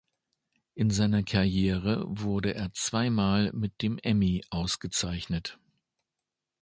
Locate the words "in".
0.73-0.89